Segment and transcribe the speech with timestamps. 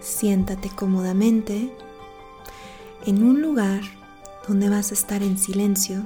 [0.00, 1.70] Siéntate cómodamente
[3.04, 3.82] en un lugar
[4.48, 6.02] donde vas a estar en silencio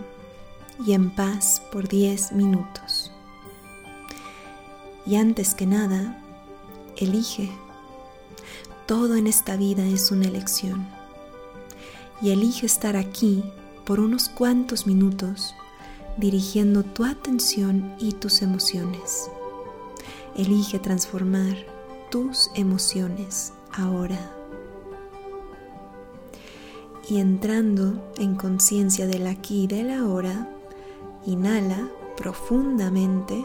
[0.84, 3.12] y en paz por 10 minutos.
[5.07, 6.20] Y antes que nada,
[6.96, 7.50] elige.
[8.86, 10.88] Todo en esta vida es una elección.
[12.20, 13.45] Y elige estar aquí
[13.84, 15.54] por unos cuantos minutos
[16.16, 19.30] dirigiendo tu atención y tus emociones.
[20.36, 21.56] Elige transformar
[22.11, 24.30] tus emociones ahora.
[27.09, 30.48] Y entrando en conciencia del aquí y del ahora,
[31.27, 33.45] inhala profundamente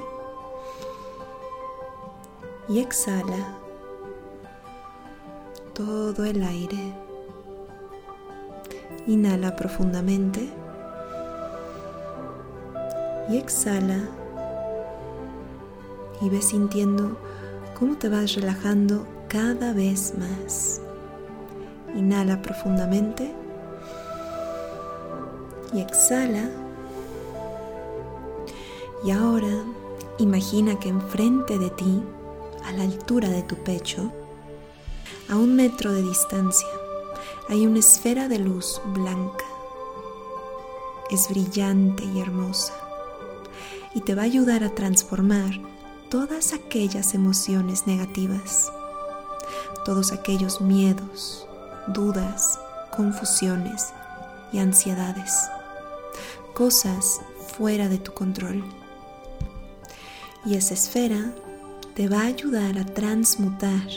[2.70, 3.58] y exhala
[5.74, 6.94] todo el aire.
[9.08, 10.50] Inhala profundamente
[13.30, 14.10] y exhala
[16.22, 17.18] y ve sintiendo
[17.78, 20.82] cómo te vas relajando cada vez más.
[21.96, 23.32] Inhala profundamente
[25.72, 26.50] y exhala.
[29.06, 29.64] Y ahora
[30.18, 32.04] imagina que enfrente de ti,
[32.66, 34.12] a la altura de tu pecho,
[35.30, 36.68] a un metro de distancia,
[37.48, 39.46] hay una esfera de luz blanca.
[41.10, 42.74] Es brillante y hermosa
[43.96, 45.52] y te va a ayudar a transformar
[46.10, 48.72] todas aquellas emociones negativas,
[49.86, 51.48] todos aquellos miedos,
[51.88, 52.60] dudas,
[52.96, 53.88] confusiones
[54.52, 55.50] y ansiedades,
[56.54, 57.22] cosas
[57.58, 58.64] fuera de tu control.
[60.46, 61.34] Y esa esfera
[61.96, 63.88] te va a ayudar a transmutar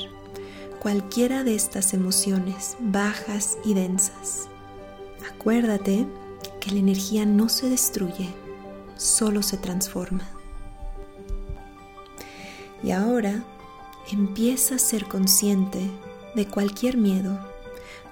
[0.81, 4.49] cualquiera de estas emociones bajas y densas.
[5.33, 6.07] Acuérdate
[6.61, 8.29] que la energía no se destruye,
[8.97, 10.29] solo se transforma.
[12.83, 13.45] Y ahora
[14.11, 15.91] empieza a ser consciente
[16.35, 17.39] de cualquier miedo,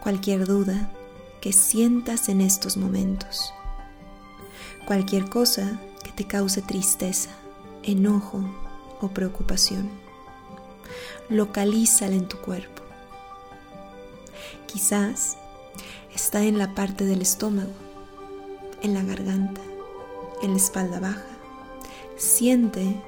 [0.00, 0.91] cualquier duda
[1.41, 3.53] que sientas en estos momentos.
[4.87, 7.31] Cualquier cosa que te cause tristeza,
[7.82, 8.42] enojo
[9.00, 9.91] o preocupación.
[11.28, 12.82] Localízala en tu cuerpo.
[14.66, 15.37] Quizás
[16.14, 17.72] está en la parte del estómago,
[18.82, 19.60] en la garganta,
[20.43, 21.25] en la espalda baja.
[22.16, 23.00] Siente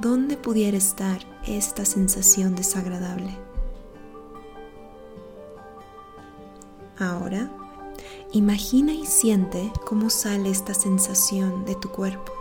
[0.00, 3.36] dónde pudiera estar esta sensación desagradable.
[6.98, 7.50] Ahora,
[8.32, 12.32] imagina y siente cómo sale esta sensación de tu cuerpo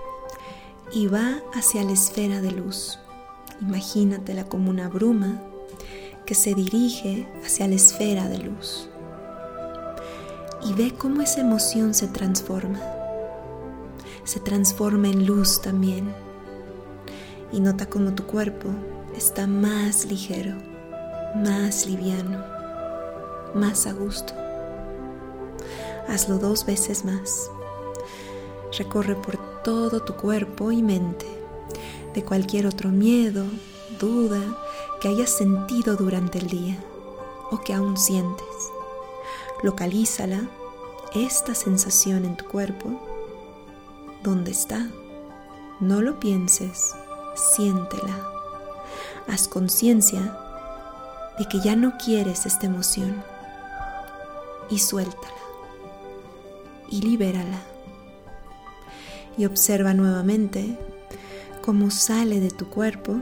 [0.92, 3.00] y va hacia la esfera de luz.
[3.62, 5.42] Imagínatela como una bruma
[6.26, 8.90] que se dirige hacia la esfera de luz.
[10.66, 12.80] Y ve cómo esa emoción se transforma
[14.24, 16.14] se transforma en luz también.
[17.54, 18.68] Y nota cómo tu cuerpo
[19.16, 20.56] está más ligero,
[21.36, 22.44] más liviano,
[23.56, 24.34] más a gusto.
[26.10, 27.50] Hazlo dos veces más.
[28.78, 31.26] Recorre por todo tu cuerpo y mente
[32.14, 33.46] de cualquier otro miedo,
[34.02, 34.42] duda
[35.00, 36.78] que hayas sentido durante el día
[37.52, 38.46] o que aún sientes.
[39.62, 40.42] Localízala,
[41.16, 43.00] esta sensación en tu cuerpo
[44.24, 44.90] ¿Dónde está?
[45.82, 46.96] No lo pienses,
[47.36, 48.30] siéntela.
[49.28, 50.38] Haz conciencia
[51.40, 53.24] de que ya no quieres esta emoción
[54.70, 55.34] y suéltala
[56.90, 57.62] y libérala.
[59.38, 60.78] Y observa nuevamente
[61.62, 63.16] cómo sale de tu cuerpo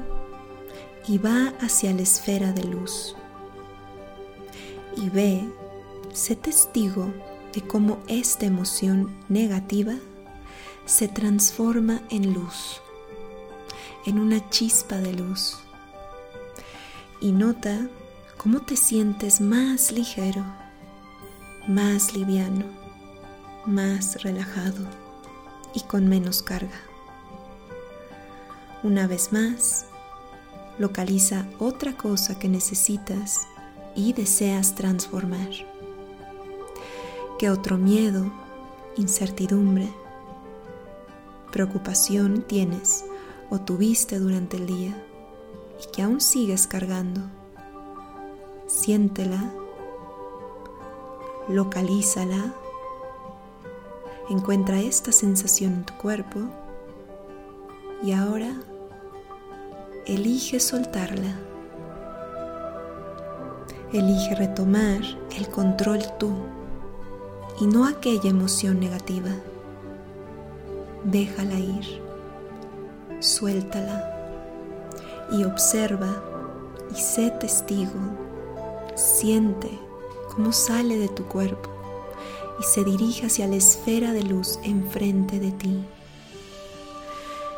[1.07, 3.15] y va hacia la esfera de luz.
[4.97, 5.47] Y ve,
[6.11, 7.13] sé testigo
[7.53, 9.93] de cómo esta emoción negativa
[10.85, 12.80] se transforma en luz,
[14.05, 15.57] en una chispa de luz.
[17.19, 17.87] Y nota
[18.37, 20.43] cómo te sientes más ligero,
[21.67, 22.65] más liviano,
[23.65, 24.85] más relajado
[25.73, 26.81] y con menos carga.
[28.83, 29.85] Una vez más,
[30.79, 33.47] localiza otra cosa que necesitas
[33.95, 35.49] y deseas transformar.
[37.37, 38.31] ¿Qué otro miedo,
[38.97, 39.89] incertidumbre,
[41.51, 43.05] preocupación tienes
[43.51, 45.05] o tuviste durante el día
[45.79, 47.21] y que aún sigues cargando.
[48.65, 49.53] Siéntela,
[51.47, 52.55] localízala,
[54.29, 56.39] encuentra esta sensación en tu cuerpo
[58.01, 58.55] y ahora
[60.07, 61.39] elige soltarla.
[63.93, 65.01] Elige retomar
[65.37, 66.33] el control tú
[67.59, 69.31] y no aquella emoción negativa
[71.03, 72.00] déjala ir,
[73.21, 74.17] suéltala
[75.31, 76.21] y observa
[76.93, 77.99] y sé testigo,
[78.95, 79.79] Siente
[80.35, 81.69] cómo sale de tu cuerpo
[82.59, 85.85] y se dirige hacia la esfera de luz enfrente de ti.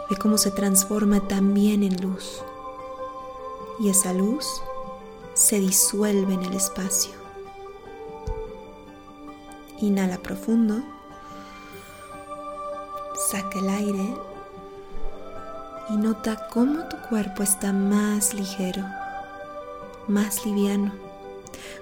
[0.09, 2.43] Ve cómo se transforma también en luz.
[3.79, 4.45] Y esa luz
[5.33, 7.11] se disuelve en el espacio.
[9.79, 10.83] Inhala profundo.
[13.31, 14.15] Saca el aire
[15.89, 18.85] y nota cómo tu cuerpo está más ligero,
[20.07, 20.93] más liviano,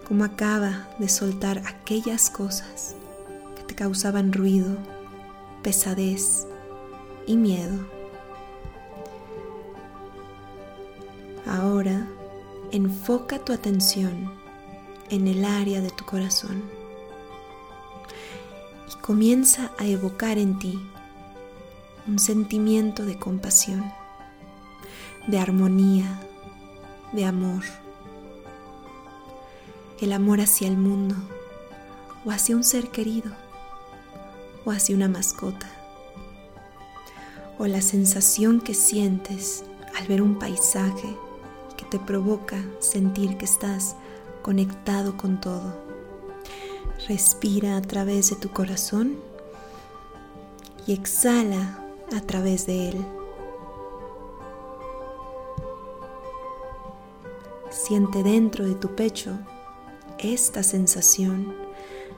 [0.07, 2.95] como acaba de soltar aquellas cosas
[3.55, 4.77] que te causaban ruido,
[5.61, 6.47] pesadez
[7.27, 7.77] y miedo.
[11.45, 12.07] Ahora
[12.71, 14.31] enfoca tu atención
[15.09, 16.63] en el área de tu corazón
[18.91, 20.79] y comienza a evocar en ti
[22.07, 23.91] un sentimiento de compasión,
[25.27, 26.19] de armonía,
[27.13, 27.63] de amor.
[29.99, 31.15] El amor hacia el mundo
[32.25, 33.31] o hacia un ser querido
[34.65, 35.69] o hacia una mascota.
[37.59, 39.63] O la sensación que sientes
[39.97, 41.15] al ver un paisaje
[41.77, 43.95] que te provoca sentir que estás
[44.41, 45.79] conectado con todo.
[47.07, 49.17] Respira a través de tu corazón
[50.87, 51.80] y exhala
[52.15, 53.05] a través de él.
[57.69, 59.31] Siente dentro de tu pecho
[60.17, 61.55] esta sensación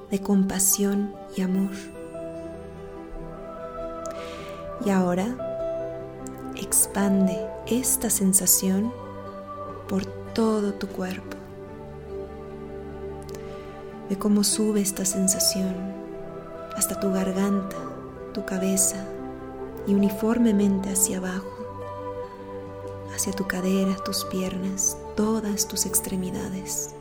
[0.10, 1.72] de compasión y amor.
[4.86, 5.28] Y ahora
[6.56, 8.92] expande esta sensación
[9.88, 11.38] por todo tu cuerpo.
[14.10, 15.76] Ve cómo sube esta sensación
[16.76, 17.78] hasta tu garganta,
[18.34, 19.06] tu cabeza,
[19.88, 21.48] y uniformemente hacia abajo,
[23.14, 26.96] hacia tu cadera, tus piernas, todas tus extremidades.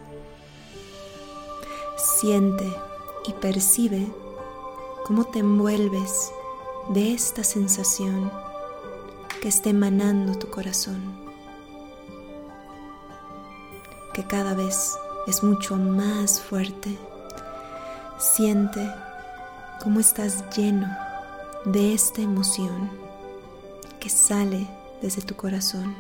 [1.97, 2.67] Siente
[3.27, 4.07] y percibe
[5.05, 6.33] cómo te envuelves
[6.91, 8.31] de esta sensación
[9.41, 11.01] que está emanando tu corazón,
[14.15, 14.93] que cada vez
[15.27, 16.99] es mucho más fuerte.
[18.19, 18.89] Siente
[19.83, 20.87] cómo estás lleno
[21.65, 22.91] de esta emoción
[24.01, 24.67] que sale
[25.01, 25.95] desde tu corazón.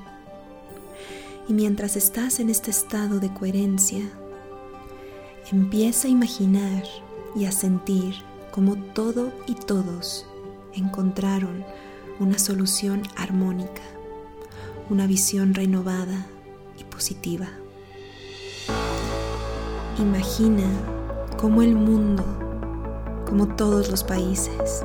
[1.49, 4.03] Y mientras estás en este estado de coherencia,
[5.50, 6.85] empieza a imaginar
[7.37, 8.14] y a sentir
[8.50, 10.26] como todo y todos
[10.75, 11.65] encontraron
[12.19, 13.82] una solución armónica,
[14.91, 16.26] una visión renovada
[16.79, 17.49] y positiva.
[19.99, 20.65] Imagina
[21.38, 22.25] cómo el mundo,
[23.26, 24.85] como todos los países,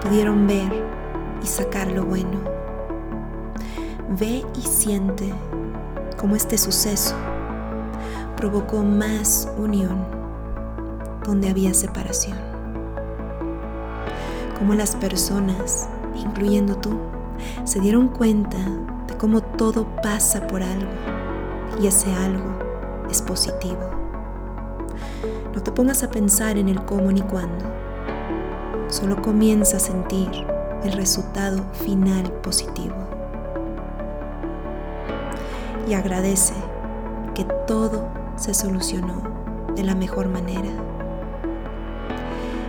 [0.00, 0.72] pudieron ver
[1.42, 2.40] y sacar lo bueno.
[4.18, 5.32] Ve y siente
[6.16, 7.14] cómo este suceso
[8.36, 10.04] provocó más unión
[11.24, 12.38] donde había separación.
[14.58, 16.98] Cómo las personas, incluyendo tú,
[17.64, 18.58] se dieron cuenta
[19.06, 20.90] de cómo todo pasa por algo
[21.80, 22.58] y ese algo
[23.10, 23.78] es positivo.
[25.54, 27.77] No te pongas a pensar en el cómo ni cuándo
[28.88, 30.30] solo comienza a sentir
[30.82, 32.94] el resultado final positivo.
[35.86, 36.54] Y agradece
[37.34, 39.22] que todo se solucionó
[39.74, 40.70] de la mejor manera.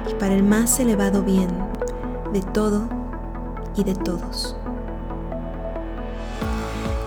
[0.09, 1.49] Y para el más elevado bien
[2.33, 2.87] de todo
[3.75, 4.55] y de todos.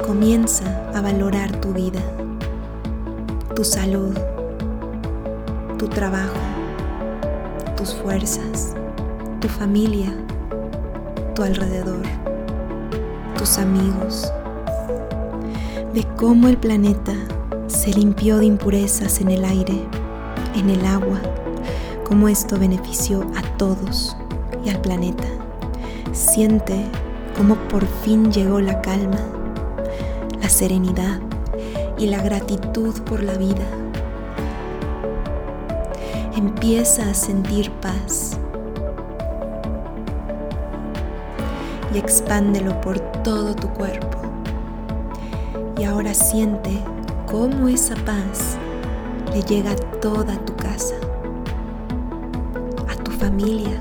[0.07, 2.01] Comienza a valorar tu vida,
[3.55, 4.17] tu salud,
[5.79, 6.37] tu trabajo,
[7.77, 8.75] tus fuerzas
[9.43, 10.15] tu familia,
[11.35, 12.03] tu alrededor,
[13.37, 14.33] tus amigos,
[15.93, 17.13] de cómo el planeta
[17.67, 19.83] se limpió de impurezas en el aire,
[20.55, 21.21] en el agua,
[22.07, 24.17] cómo esto benefició a todos
[24.65, 25.27] y al planeta.
[26.13, 26.77] Siente
[27.37, 29.19] cómo por fin llegó la calma,
[30.41, 31.19] la serenidad
[31.99, 33.67] y la gratitud por la vida.
[36.37, 38.39] Empieza a sentir paz
[41.95, 44.19] y expándelo por todo tu cuerpo.
[45.79, 46.71] Y ahora siente
[47.27, 48.57] cómo esa paz
[49.33, 50.95] le llega a toda tu casa,
[52.89, 53.81] a tu familia,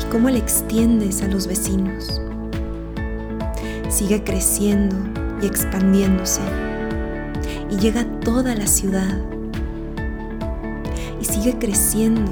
[0.00, 2.20] y cómo le extiendes a los vecinos.
[3.88, 4.96] Sigue creciendo
[5.42, 6.42] y expandiéndose
[7.70, 9.18] y llega a toda la ciudad.
[11.20, 12.30] Y sigue creciendo,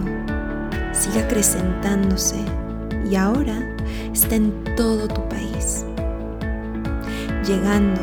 [0.92, 2.36] sigue acrecentándose
[3.10, 3.76] y ahora
[4.12, 5.84] está en todo tu país,
[7.46, 8.00] llegando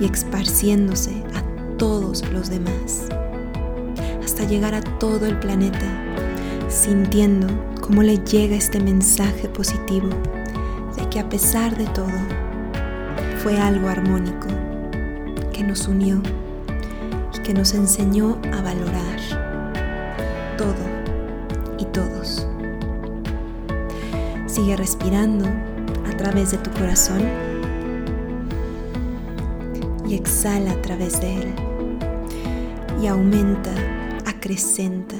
[0.00, 1.42] y esparciéndose a
[1.76, 3.08] todos los demás,
[4.24, 5.86] hasta llegar a todo el planeta,
[6.68, 7.46] sintiendo
[7.80, 10.08] cómo le llega este mensaje positivo
[10.96, 12.06] de que a pesar de todo,
[13.42, 14.48] fue algo armónico
[15.52, 16.20] que nos unió
[17.34, 19.20] y que nos enseñó a valorar
[20.58, 20.95] todo
[24.56, 27.20] Sigue respirando a través de tu corazón
[30.08, 31.54] y exhala a través de él.
[33.02, 33.70] Y aumenta,
[34.24, 35.16] acrecenta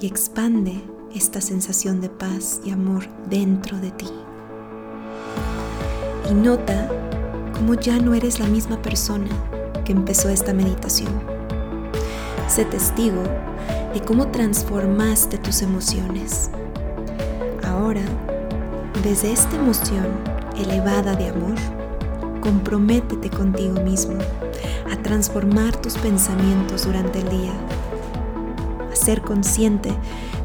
[0.00, 0.80] y expande
[1.14, 4.08] esta sensación de paz y amor dentro de ti.
[6.30, 6.88] Y nota
[7.52, 9.28] cómo ya no eres la misma persona
[9.84, 11.12] que empezó esta meditación.
[12.48, 13.22] Sé testigo
[13.92, 16.50] de cómo transformaste tus emociones.
[17.64, 18.00] Ahora,
[19.02, 20.06] desde esta emoción
[20.56, 21.56] elevada de amor,
[22.40, 24.14] comprométete contigo mismo
[24.90, 27.52] a transformar tus pensamientos durante el día,
[28.92, 29.92] a ser consciente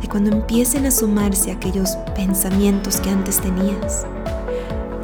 [0.01, 4.07] de cuando empiecen a sumarse aquellos pensamientos que antes tenías.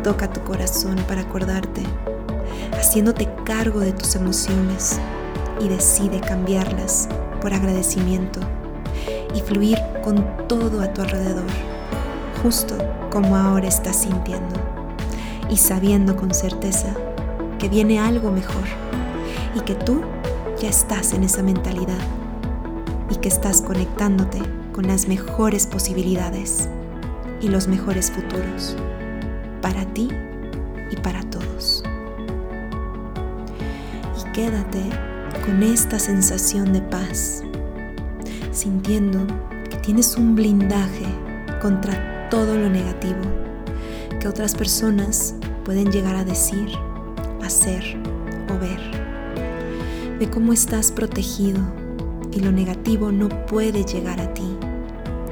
[0.03, 1.83] Toca tu corazón para acordarte,
[2.73, 4.99] haciéndote cargo de tus emociones
[5.59, 7.07] y decide cambiarlas
[7.39, 8.39] por agradecimiento
[9.35, 11.45] y fluir con todo a tu alrededor,
[12.43, 12.75] justo
[13.09, 14.53] como ahora estás sintiendo
[15.49, 16.93] y sabiendo con certeza
[17.57, 18.65] que viene algo mejor
[19.55, 20.01] y que tú
[20.59, 22.01] ya estás en esa mentalidad
[23.09, 24.39] y que estás conectándote
[24.73, 26.67] con las mejores posibilidades
[27.39, 28.75] y los mejores futuros
[29.61, 30.09] para ti
[30.91, 31.83] y para todos.
[34.19, 34.81] Y quédate
[35.45, 37.41] con esta sensación de paz,
[38.51, 39.25] sintiendo
[39.69, 41.05] que tienes un blindaje
[41.61, 43.21] contra todo lo negativo
[44.19, 46.67] que otras personas pueden llegar a decir,
[47.43, 47.83] hacer
[48.49, 50.17] o ver.
[50.17, 51.61] De cómo estás protegido
[52.31, 54.51] y lo negativo no puede llegar a ti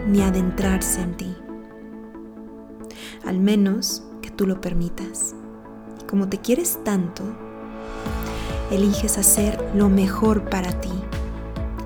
[0.07, 1.35] ni adentrarse en ti.
[3.25, 5.33] Al menos que tú lo permitas.
[5.99, 7.23] Y como te quieres tanto,
[8.69, 10.93] eliges hacer lo mejor para ti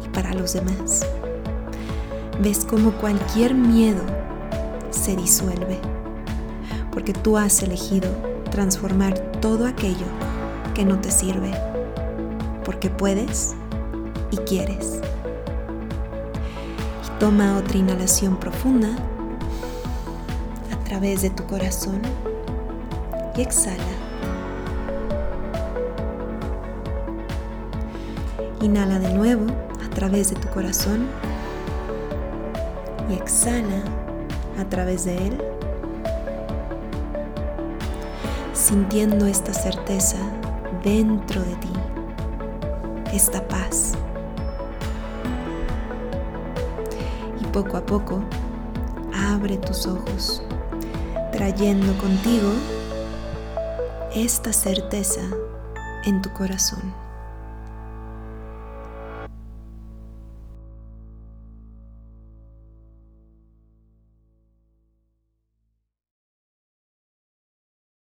[0.03, 1.07] y para los demás.
[2.41, 4.25] Ves cómo cualquier miedo
[4.96, 5.80] se disuelve
[6.96, 8.10] porque tú has elegido
[8.52, 10.06] transformar todo aquello
[10.74, 11.52] que no te sirve,
[12.64, 13.54] porque puedes
[14.32, 15.02] y quieres.
[17.06, 18.96] Y toma otra inhalación profunda
[20.72, 22.02] a través de tu corazón
[23.36, 23.84] y exhala.
[28.62, 29.48] Inhala de nuevo
[29.86, 31.08] a través de tu corazón
[33.10, 34.04] y exhala
[34.57, 35.38] a través de él
[38.65, 40.17] sintiendo esta certeza
[40.83, 41.74] dentro de ti,
[43.13, 43.93] esta paz.
[47.39, 48.24] Y poco a poco,
[49.13, 50.41] abre tus ojos,
[51.31, 52.50] trayendo contigo
[54.15, 55.21] esta certeza
[56.05, 57.04] en tu corazón.